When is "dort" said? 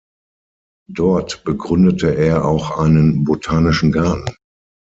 0.89-1.43